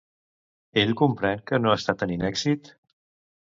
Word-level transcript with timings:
Ell 0.83 0.93
comprèn 1.01 1.43
que 1.51 1.59
no 1.67 1.75
està 1.75 1.95
tenint 2.01 2.25
èxit? 2.31 2.73